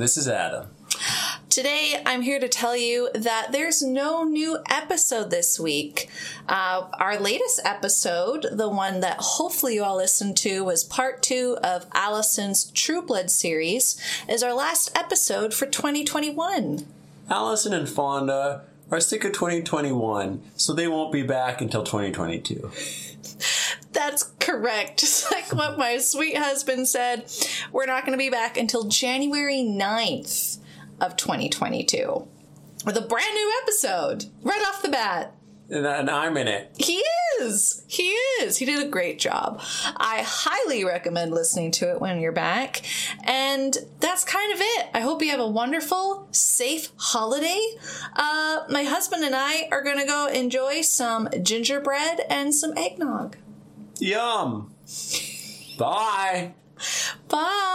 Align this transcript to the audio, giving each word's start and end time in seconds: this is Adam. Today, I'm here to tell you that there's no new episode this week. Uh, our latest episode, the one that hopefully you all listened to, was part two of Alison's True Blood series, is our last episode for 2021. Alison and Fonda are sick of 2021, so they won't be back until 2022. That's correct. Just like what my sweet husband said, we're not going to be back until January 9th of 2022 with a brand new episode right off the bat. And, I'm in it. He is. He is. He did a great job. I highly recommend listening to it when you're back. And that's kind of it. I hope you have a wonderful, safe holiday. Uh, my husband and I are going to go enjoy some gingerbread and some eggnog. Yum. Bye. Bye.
this 0.00 0.16
is 0.16 0.28
Adam. 0.28 0.68
Today, 1.48 2.02
I'm 2.06 2.22
here 2.22 2.40
to 2.40 2.48
tell 2.48 2.74
you 2.74 3.10
that 3.14 3.48
there's 3.52 3.82
no 3.82 4.24
new 4.24 4.58
episode 4.70 5.30
this 5.30 5.60
week. 5.60 6.08
Uh, 6.48 6.86
our 6.98 7.18
latest 7.18 7.60
episode, 7.62 8.46
the 8.52 8.70
one 8.70 9.00
that 9.00 9.18
hopefully 9.18 9.74
you 9.74 9.84
all 9.84 9.98
listened 9.98 10.38
to, 10.38 10.64
was 10.64 10.82
part 10.82 11.22
two 11.22 11.58
of 11.62 11.86
Alison's 11.94 12.70
True 12.70 13.02
Blood 13.02 13.30
series, 13.30 14.00
is 14.28 14.42
our 14.42 14.54
last 14.54 14.96
episode 14.96 15.52
for 15.52 15.66
2021. 15.66 16.86
Alison 17.28 17.74
and 17.74 17.88
Fonda 17.88 18.62
are 18.90 19.00
sick 19.00 19.24
of 19.24 19.32
2021, 19.32 20.40
so 20.56 20.72
they 20.72 20.88
won't 20.88 21.12
be 21.12 21.22
back 21.22 21.60
until 21.60 21.82
2022. 21.82 22.70
That's 23.92 24.31
correct. 24.52 24.98
Just 25.00 25.30
like 25.30 25.52
what 25.52 25.78
my 25.78 25.98
sweet 25.98 26.36
husband 26.36 26.88
said, 26.88 27.30
we're 27.72 27.86
not 27.86 28.04
going 28.04 28.16
to 28.16 28.22
be 28.22 28.30
back 28.30 28.56
until 28.56 28.84
January 28.84 29.62
9th 29.62 30.58
of 31.00 31.16
2022 31.16 32.28
with 32.84 32.96
a 32.96 33.00
brand 33.00 33.34
new 33.34 33.52
episode 33.62 34.26
right 34.42 34.62
off 34.68 34.82
the 34.82 34.88
bat. 34.88 35.34
And, 35.70 36.10
I'm 36.10 36.36
in 36.36 36.48
it. 36.48 36.70
He 36.76 37.02
is. 37.40 37.82
He 37.86 38.08
is. 38.42 38.58
He 38.58 38.66
did 38.66 38.86
a 38.86 38.90
great 38.90 39.18
job. 39.18 39.62
I 39.96 40.22
highly 40.22 40.84
recommend 40.84 41.30
listening 41.32 41.70
to 41.72 41.90
it 41.90 42.00
when 42.00 42.20
you're 42.20 42.30
back. 42.30 42.82
And 43.24 43.74
that's 43.98 44.22
kind 44.22 44.52
of 44.52 44.58
it. 44.60 44.90
I 44.92 45.00
hope 45.00 45.22
you 45.22 45.30
have 45.30 45.40
a 45.40 45.48
wonderful, 45.48 46.28
safe 46.30 46.90
holiday. 46.96 47.58
Uh, 48.14 48.64
my 48.68 48.82
husband 48.82 49.24
and 49.24 49.34
I 49.34 49.68
are 49.72 49.82
going 49.82 49.98
to 49.98 50.04
go 50.04 50.26
enjoy 50.26 50.82
some 50.82 51.30
gingerbread 51.42 52.20
and 52.28 52.54
some 52.54 52.76
eggnog. 52.76 53.38
Yum. 54.02 54.74
Bye. 55.78 56.54
Bye. 57.28 57.68